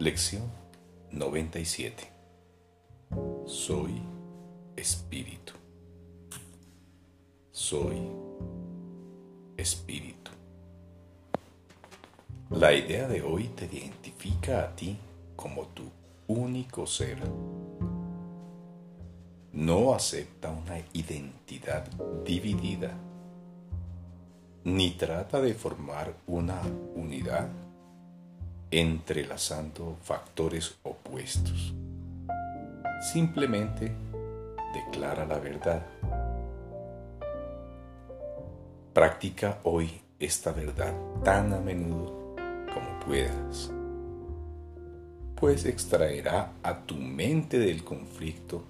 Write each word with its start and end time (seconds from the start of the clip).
Lección 0.00 0.44
97. 1.12 2.10
Soy 3.44 4.00
espíritu. 4.74 5.52
Soy 7.52 7.98
espíritu. 9.58 10.30
La 12.48 12.72
idea 12.72 13.08
de 13.08 13.20
hoy 13.20 13.48
te 13.48 13.66
identifica 13.66 14.64
a 14.64 14.74
ti 14.74 14.96
como 15.36 15.66
tu 15.66 15.82
único 16.28 16.86
ser. 16.86 17.18
No 19.52 19.92
acepta 19.92 20.50
una 20.50 20.78
identidad 20.94 21.84
dividida, 22.24 22.94
ni 24.64 24.92
trata 24.92 25.42
de 25.42 25.52
formar 25.52 26.16
una 26.26 26.62
unidad 26.94 27.50
entrelazando 28.70 29.96
factores 30.02 30.76
opuestos. 30.82 31.74
Simplemente 33.12 33.92
declara 34.72 35.26
la 35.26 35.38
verdad. 35.38 35.84
Practica 38.92 39.58
hoy 39.64 40.00
esta 40.18 40.52
verdad 40.52 40.92
tan 41.24 41.52
a 41.52 41.60
menudo 41.60 42.34
como 42.72 43.00
puedas, 43.06 43.70
pues 45.36 45.64
extraerá 45.64 46.52
a 46.62 46.80
tu 46.80 46.96
mente 46.96 47.58
del 47.58 47.82
conflicto 47.82 48.62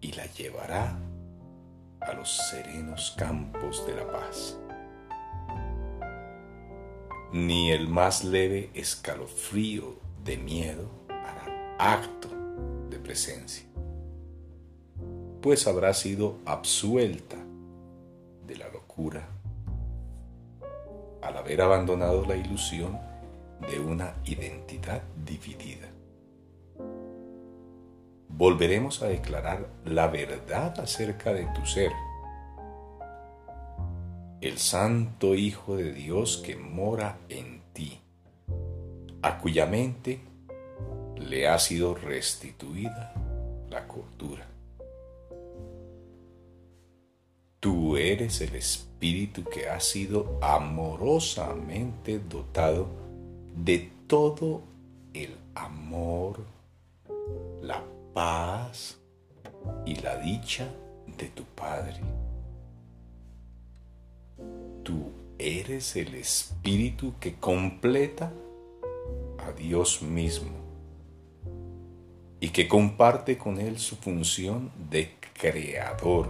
y 0.00 0.12
la 0.12 0.26
llevará 0.26 0.96
a 2.00 2.12
los 2.12 2.36
serenos 2.50 3.14
campos 3.18 3.86
de 3.86 3.96
la 3.96 4.06
paz 4.06 4.56
ni 7.32 7.70
el 7.70 7.88
más 7.88 8.24
leve 8.24 8.70
escalofrío 8.74 9.96
de 10.24 10.36
miedo 10.36 10.88
hará 11.08 11.76
acto 11.78 12.28
de 12.90 12.98
presencia, 12.98 13.66
pues 15.40 15.66
habrá 15.66 15.92
sido 15.94 16.38
absuelta 16.44 17.36
de 18.46 18.56
la 18.56 18.68
locura 18.68 19.28
al 21.22 21.36
haber 21.36 21.60
abandonado 21.60 22.24
la 22.24 22.36
ilusión 22.36 22.98
de 23.68 23.80
una 23.80 24.14
identidad 24.24 25.02
dividida. 25.24 25.88
Volveremos 28.28 29.02
a 29.02 29.08
declarar 29.08 29.66
la 29.84 30.08
verdad 30.08 30.78
acerca 30.78 31.32
de 31.32 31.46
tu 31.54 31.64
ser 31.64 31.90
el 34.40 34.58
Santo 34.58 35.34
Hijo 35.34 35.76
de 35.76 35.92
Dios 35.92 36.42
que 36.44 36.56
mora 36.56 37.18
en 37.28 37.62
ti, 37.72 38.00
a 39.22 39.38
cuya 39.38 39.66
mente 39.66 40.20
le 41.16 41.48
ha 41.48 41.58
sido 41.58 41.94
restituida 41.94 43.14
la 43.70 43.88
cordura. 43.88 44.46
Tú 47.60 47.96
eres 47.96 48.42
el 48.42 48.54
Espíritu 48.54 49.42
que 49.44 49.68
ha 49.68 49.80
sido 49.80 50.38
amorosamente 50.42 52.18
dotado 52.18 52.88
de 53.56 53.90
todo 54.06 54.62
el 55.14 55.34
amor, 55.54 56.44
la 57.62 57.82
paz 58.12 58.98
y 59.86 59.96
la 59.96 60.18
dicha 60.18 60.68
de 61.16 61.28
tu 61.30 61.42
Padre 61.44 62.00
tú 64.82 65.12
eres 65.38 65.96
el 65.96 66.14
espíritu 66.14 67.14
que 67.20 67.34
completa 67.36 68.32
a 69.38 69.52
Dios 69.52 70.02
mismo 70.02 70.56
y 72.40 72.50
que 72.50 72.68
comparte 72.68 73.38
con 73.38 73.58
Él 73.58 73.78
su 73.78 73.96
función 73.96 74.70
de 74.90 75.14
creador. 75.32 76.28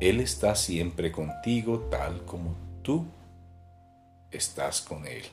Él 0.00 0.20
está 0.20 0.54
siempre 0.54 1.10
contigo 1.10 1.80
tal 1.90 2.24
como 2.24 2.54
tú 2.82 3.04
estás 4.30 4.80
con 4.80 5.06
Él. 5.06 5.24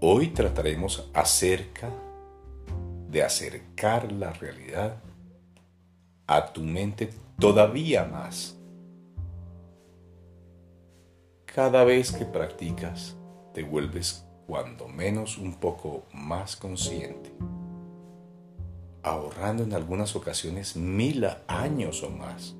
Hoy 0.00 0.28
trataremos 0.28 1.10
acerca 1.12 1.90
de 3.10 3.22
acercar 3.22 4.10
la 4.12 4.32
realidad 4.32 4.96
a 6.30 6.52
tu 6.52 6.62
mente 6.62 7.10
todavía 7.40 8.04
más. 8.04 8.56
Cada 11.44 11.82
vez 11.82 12.12
que 12.12 12.24
practicas, 12.24 13.16
te 13.52 13.64
vuelves 13.64 14.24
cuando 14.46 14.86
menos 14.86 15.38
un 15.38 15.54
poco 15.54 16.04
más 16.12 16.54
consciente, 16.54 17.32
ahorrando 19.02 19.64
en 19.64 19.74
algunas 19.74 20.14
ocasiones 20.14 20.76
mil 20.76 21.26
años 21.48 22.04
o 22.04 22.10
más. 22.10 22.54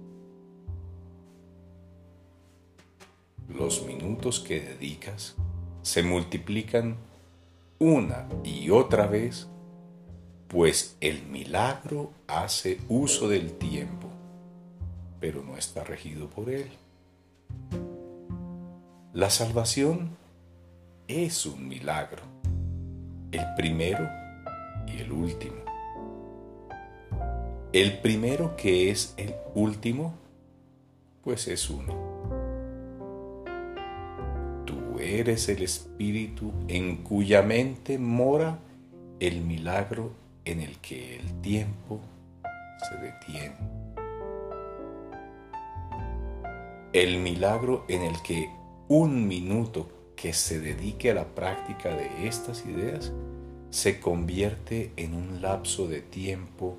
Los 3.47 3.87
minutos 3.87 4.41
que 4.41 4.61
dedicas 4.63 5.37
se 5.83 6.03
multiplican 6.03 6.97
una 7.79 8.29
y 8.43 8.71
otra 8.71 9.07
vez 9.07 9.49
pues 10.51 10.97
el 11.01 11.23
milagro 11.29 12.11
hace 12.27 12.81
uso 12.89 13.29
del 13.29 13.53
tiempo, 13.53 14.09
pero 15.21 15.45
no 15.45 15.57
está 15.57 15.85
regido 15.85 16.29
por 16.29 16.51
él. 16.51 16.69
La 19.13 19.31
salvación 19.31 20.17
es 21.07 21.47
un 21.47 21.69
milagro, 21.69 22.25
el 23.31 23.45
primero 23.57 24.09
y 24.89 25.01
el 25.01 25.13
último. 25.13 25.55
El 27.73 27.99
primero 27.99 28.57
que 28.57 28.91
es 28.91 29.15
el 29.19 29.37
último, 29.55 30.15
pues 31.23 31.47
es 31.47 31.71
uno. 31.71 31.95
Tú 34.65 34.99
eres 34.99 35.49
el 35.49 35.63
espíritu 35.63 36.53
en 36.67 37.05
cuya 37.05 37.41
mente 37.41 38.01
mora 38.01 38.59
el 39.21 39.43
milagro 39.43 40.19
en 40.45 40.61
el 40.61 40.79
que 40.79 41.17
el 41.17 41.41
tiempo 41.41 42.01
se 42.89 42.97
detiene. 42.97 43.57
El 46.93 47.19
milagro 47.19 47.85
en 47.89 48.03
el 48.03 48.21
que 48.23 48.51
un 48.89 49.29
minuto 49.29 49.89
que 50.17 50.33
se 50.33 50.61
dedique 50.61 51.11
a 51.11 51.15
la 51.15 51.25
práctica 51.25 51.95
de 51.95 52.27
estas 52.27 52.67
ideas 52.67 53.13
se 53.71 54.01
convierte 54.01 54.93
en 54.97 55.15
un 55.15 55.41
lapso 55.41 55.87
de 55.87 56.01
tiempo 56.01 56.77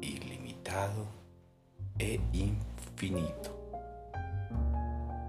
ilimitado 0.00 1.06
e 1.98 2.20
infinito. 2.32 3.56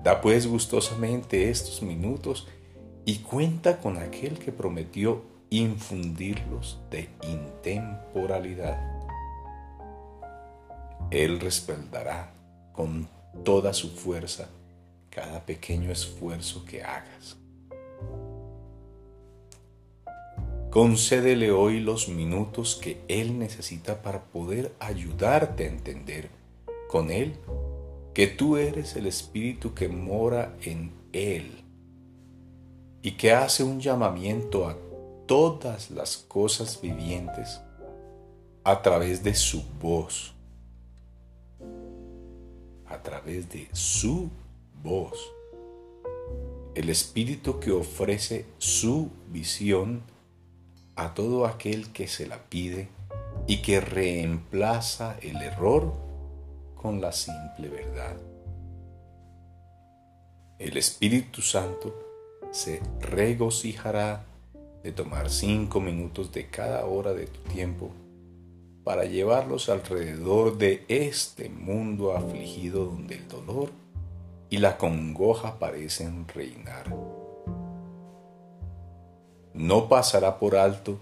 Da 0.03 0.21
pues 0.21 0.47
gustosamente 0.47 1.49
estos 1.49 1.81
minutos 1.83 2.47
y 3.05 3.19
cuenta 3.19 3.79
con 3.79 3.97
aquel 3.97 4.39
que 4.39 4.51
prometió 4.51 5.21
infundirlos 5.49 6.79
de 6.91 7.09
intemporalidad. 7.23 8.79
Él 11.11 11.39
respaldará 11.39 12.31
con 12.71 13.07
toda 13.43 13.73
su 13.73 13.89
fuerza 13.89 14.49
cada 15.09 15.45
pequeño 15.45 15.91
esfuerzo 15.91 16.63
que 16.65 16.83
hagas. 16.83 17.37
Concédele 20.69 21.51
hoy 21.51 21.79
los 21.79 22.09
minutos 22.09 22.75
que 22.75 23.01
Él 23.07 23.39
necesita 23.39 24.03
para 24.03 24.25
poder 24.25 24.71
ayudarte 24.79 25.63
a 25.63 25.67
entender 25.67 26.29
con 26.87 27.09
Él 27.09 27.33
que 28.13 28.27
tú 28.27 28.55
eres 28.55 28.95
el 28.95 29.07
Espíritu 29.07 29.73
que 29.73 29.87
mora 29.87 30.55
en 30.61 30.91
Él 31.11 31.63
y 33.01 33.13
que 33.13 33.33
hace 33.33 33.63
un 33.63 33.79
llamamiento 33.79 34.67
a 34.67 34.77
todas 35.29 35.91
las 35.91 36.17
cosas 36.17 36.81
vivientes 36.81 37.61
a 38.63 38.81
través 38.81 39.23
de 39.23 39.35
su 39.35 39.61
voz, 39.79 40.33
a 42.87 42.97
través 43.03 43.47
de 43.47 43.69
su 43.71 44.31
voz. 44.81 45.31
El 46.73 46.89
Espíritu 46.89 47.59
que 47.59 47.71
ofrece 47.71 48.47
su 48.57 49.11
visión 49.27 50.01
a 50.95 51.13
todo 51.13 51.45
aquel 51.45 51.91
que 51.93 52.07
se 52.07 52.25
la 52.25 52.39
pide 52.49 52.87
y 53.45 53.61
que 53.61 53.81
reemplaza 53.81 55.15
el 55.21 55.43
error 55.43 55.93
con 56.73 57.01
la 57.01 57.11
simple 57.11 57.69
verdad. 57.69 58.17
El 60.57 60.75
Espíritu 60.75 61.43
Santo 61.43 61.93
se 62.49 62.81
regocijará 62.99 64.25
de 64.83 64.91
tomar 64.91 65.29
cinco 65.29 65.81
minutos 65.81 66.31
de 66.31 66.47
cada 66.47 66.85
hora 66.85 67.13
de 67.13 67.27
tu 67.27 67.39
tiempo 67.51 67.91
para 68.83 69.05
llevarlos 69.05 69.69
alrededor 69.69 70.57
de 70.57 70.85
este 70.87 71.49
mundo 71.49 72.15
afligido 72.15 72.85
donde 72.85 73.15
el 73.15 73.27
dolor 73.27 73.69
y 74.49 74.57
la 74.57 74.77
congoja 74.77 75.59
parecen 75.59 76.27
reinar. 76.27 76.85
no 79.53 79.89
pasará 79.89 80.39
por 80.39 80.55
alto 80.55 80.97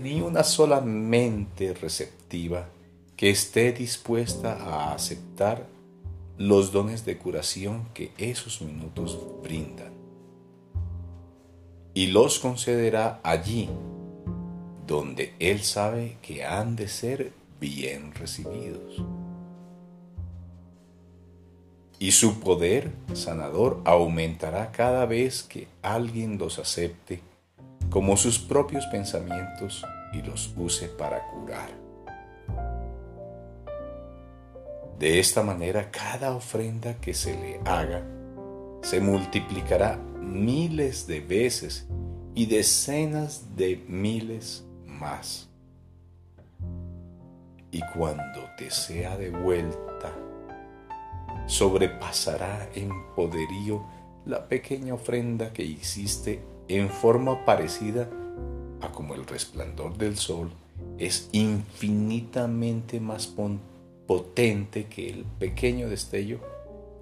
ni 0.00 0.20
una 0.20 0.44
sola 0.44 0.80
mente 0.80 1.74
receptiva 1.74 2.68
que 3.16 3.30
esté 3.30 3.72
dispuesta 3.72 4.54
a 4.54 4.92
aceptar 4.94 5.66
los 6.36 6.70
dones 6.70 7.04
de 7.04 7.18
curación 7.18 7.88
que 7.94 8.12
esos 8.16 8.62
minutos 8.62 9.18
brindan. 9.42 9.97
Y 11.98 12.06
los 12.06 12.38
concederá 12.38 13.18
allí 13.24 13.68
donde 14.86 15.34
Él 15.40 15.64
sabe 15.64 16.16
que 16.22 16.44
han 16.44 16.76
de 16.76 16.86
ser 16.86 17.32
bien 17.58 18.14
recibidos. 18.14 19.02
Y 21.98 22.12
su 22.12 22.38
poder 22.38 22.92
sanador 23.14 23.82
aumentará 23.84 24.70
cada 24.70 25.06
vez 25.06 25.42
que 25.42 25.66
alguien 25.82 26.38
los 26.38 26.60
acepte 26.60 27.20
como 27.90 28.16
sus 28.16 28.38
propios 28.38 28.86
pensamientos 28.86 29.84
y 30.12 30.22
los 30.22 30.54
use 30.56 30.86
para 30.86 31.28
curar. 31.32 31.70
De 35.00 35.18
esta 35.18 35.42
manera, 35.42 35.90
cada 35.90 36.30
ofrenda 36.30 36.94
que 37.00 37.12
se 37.12 37.34
le 37.34 37.58
haga 37.68 38.04
se 38.82 39.00
multiplicará 39.00 39.98
miles 40.28 41.06
de 41.06 41.20
veces 41.20 41.86
y 42.34 42.46
decenas 42.46 43.56
de 43.56 43.82
miles 43.88 44.64
más. 44.86 45.48
Y 47.70 47.80
cuando 47.94 48.40
te 48.56 48.70
sea 48.70 49.16
devuelta, 49.16 50.14
sobrepasará 51.46 52.68
en 52.74 52.90
poderío 53.14 53.84
la 54.24 54.48
pequeña 54.48 54.94
ofrenda 54.94 55.52
que 55.52 55.64
hiciste 55.64 56.42
en 56.68 56.90
forma 56.90 57.44
parecida 57.44 58.08
a 58.80 58.92
como 58.92 59.14
el 59.14 59.26
resplandor 59.26 59.96
del 59.96 60.16
sol 60.16 60.50
es 60.98 61.28
infinitamente 61.32 63.00
más 63.00 63.34
potente 64.06 64.86
que 64.86 65.10
el 65.10 65.24
pequeño 65.24 65.88
destello 65.88 66.40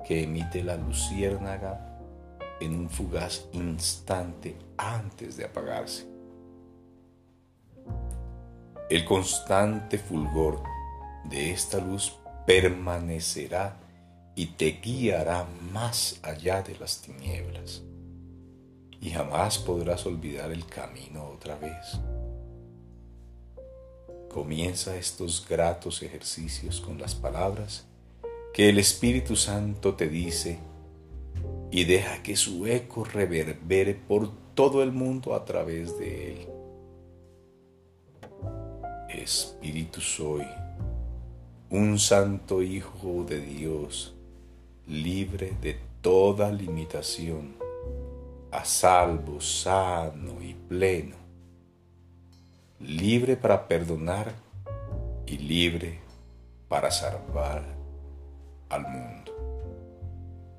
que 0.07 0.23
emite 0.23 0.63
la 0.63 0.77
luciérnaga 0.77 1.96
en 2.61 2.79
un 2.79 2.91
fugaz 2.91 3.47
instante 3.53 4.57
antes 4.77 5.37
de 5.37 5.45
apagarse. 5.45 6.07
El 8.89 9.05
constante 9.05 9.99
fulgor 9.99 10.63
de 11.25 11.51
esta 11.51 11.79
luz 11.79 12.17
permanecerá 12.47 13.77
y 14.35 14.47
te 14.47 14.73
guiará 14.83 15.47
más 15.73 16.21
allá 16.23 16.63
de 16.63 16.79
las 16.79 17.01
tinieblas 17.03 17.83
y 19.01 19.11
jamás 19.11 19.59
podrás 19.59 20.07
olvidar 20.07 20.53
el 20.53 20.67
camino 20.67 21.27
otra 21.27 21.57
vez. 21.57 21.99
Comienza 24.31 24.97
estos 24.97 25.47
gratos 25.49 26.03
ejercicios 26.03 26.81
con 26.81 26.99
las 26.99 27.15
palabras 27.15 27.87
que 28.53 28.69
el 28.69 28.79
Espíritu 28.79 29.37
Santo 29.37 29.95
te 29.95 30.09
dice 30.09 30.59
y 31.77 31.85
deja 31.85 32.23
que 32.23 32.37
su 32.37 32.67
eco 32.67 33.05
reverbere 33.05 33.95
por 33.95 34.31
todo 34.55 34.83
el 34.83 34.93
mundo 34.93 35.35
a 35.35 35.45
través 35.45 35.99
de 35.99 36.33
él. 36.33 36.49
Espíritu 39.11 40.01
soy, 40.01 40.47
un 41.69 41.99
santo 41.99 42.63
Hijo 42.63 43.25
de 43.29 43.43
Dios, 43.43 44.15
libre 44.87 45.53
de 45.61 45.77
toda 46.01 46.51
limitación, 46.51 47.57
a 48.51 48.65
salvo, 48.65 49.43
sano 49.43 50.43
y 50.43 50.55
pleno 50.55 51.27
libre 52.81 53.37
para 53.37 53.67
perdonar 53.67 54.33
y 55.27 55.39
libre 55.39 55.99
para 56.69 56.91
salvar 56.91 57.65
al 58.69 58.83
mundo. 58.83 59.36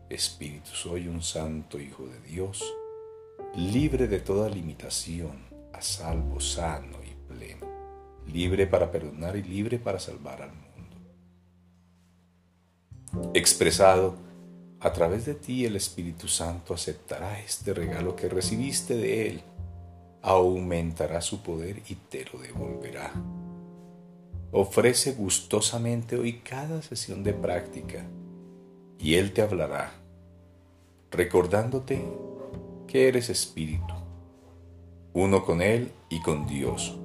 Espíritu, 0.10 0.70
soy 0.74 1.08
un 1.08 1.22
santo 1.22 1.80
Hijo 1.80 2.08
de 2.08 2.20
Dios, 2.22 2.64
libre 3.56 4.08
de 4.08 4.20
toda 4.20 4.50
limitación, 4.50 5.46
a 5.74 5.82
salvo, 5.82 6.40
sano 6.40 6.98
y 7.04 7.14
pleno, 7.34 7.68
libre 8.28 8.68
para 8.68 8.92
perdonar 8.92 9.36
y 9.36 9.44
libre 9.44 9.80
para 9.80 10.00
salvar 10.00 10.42
al 10.42 10.52
mundo. 10.52 10.66
Expresado 13.34 14.16
a 14.80 14.94
través 14.94 15.26
de 15.26 15.34
ti, 15.34 15.66
el 15.66 15.76
Espíritu 15.76 16.28
Santo 16.28 16.74
aceptará 16.74 17.40
este 17.40 17.74
regalo 17.74 18.16
que 18.16 18.30
recibiste 18.30 18.96
de 18.96 19.28
Él 19.28 19.44
aumentará 20.22 21.22
su 21.22 21.42
poder 21.42 21.82
y 21.88 21.96
te 21.96 22.26
lo 22.26 22.40
devolverá. 22.40 23.14
Ofrece 24.52 25.14
gustosamente 25.14 26.18
hoy 26.18 26.40
cada 26.40 26.82
sesión 26.82 27.24
de 27.24 27.34
práctica 27.34 28.06
y 29.00 29.16
Él 29.16 29.34
te 29.34 29.42
hablará, 29.42 29.92
recordándote 31.12 32.04
que 32.88 33.08
eres 33.08 33.30
espíritu, 33.30 33.94
uno 35.14 35.46
con 35.46 35.62
Él 35.62 35.92
y 36.10 36.22
con 36.22 36.48
Dios, 36.48 36.98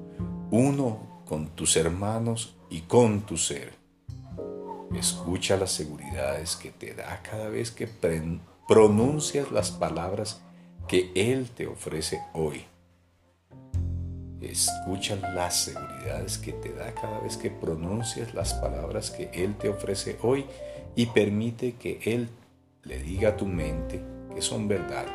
uno 0.51 1.23
con 1.27 1.49
tus 1.49 1.77
hermanos 1.77 2.57
y 2.71 2.83
con 2.83 3.23
tu 3.23 3.37
ser. 3.37 3.73
Escucha 4.95 5.57
las 5.57 5.73
seguridades 5.73 6.57
que 6.57 6.71
te 6.71 6.95
da 6.95 7.23
cada 7.23 7.49
vez 7.49 7.71
que 7.71 7.89
pronuncias 8.69 9.51
las 9.51 9.71
palabras 9.71 10.43
que 10.87 11.11
Él 11.15 11.51
te 11.51 11.67
ofrece 11.67 12.21
hoy. 12.35 12.65
Escucha 14.41 15.17
las 15.17 15.57
seguridades 15.57 16.37
que 16.37 16.53
te 16.53 16.73
da 16.73 16.93
cada 16.95 17.21
vez 17.21 17.37
que 17.37 17.51
pronuncias 17.51 18.35
las 18.35 18.55
palabras 18.55 19.11
que 19.11 19.31
Él 19.33 19.57
te 19.57 19.69
ofrece 19.69 20.19
hoy 20.23 20.45
y 20.95 21.07
permite 21.07 21.75
que 21.75 22.01
Él 22.05 22.29
le 22.85 22.99
diga 22.99 23.31
a 23.31 23.37
tu 23.37 23.47
mente 23.47 24.03
que 24.35 24.43
son 24.43 24.69
verdad. 24.69 25.07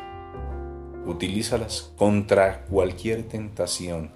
Utilízalas 1.06 1.92
contra 1.96 2.64
cualquier 2.66 3.28
tentación 3.28 4.10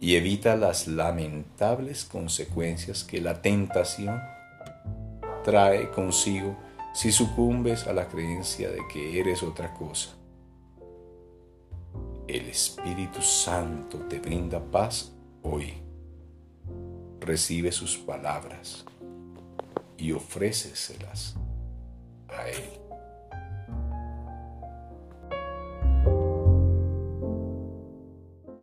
y 0.00 0.16
evita 0.16 0.56
las 0.56 0.86
lamentables 0.86 2.04
consecuencias 2.04 3.04
que 3.04 3.20
la 3.20 3.42
tentación 3.42 4.20
trae 5.44 5.90
consigo 5.90 6.56
si 6.94 7.12
sucumbes 7.12 7.86
a 7.86 7.92
la 7.92 8.08
creencia 8.08 8.70
de 8.70 8.80
que 8.92 9.20
eres 9.20 9.42
otra 9.42 9.74
cosa. 9.74 10.10
El 12.26 12.48
Espíritu 12.48 13.22
Santo 13.22 13.98
te 14.08 14.18
brinda 14.18 14.60
paz 14.60 15.12
hoy. 15.42 15.74
Recibe 17.20 17.72
sus 17.72 17.96
palabras 17.96 18.84
y 19.98 20.12
ofréceselas 20.12 21.34
a 22.28 22.48
Él. 22.48 22.77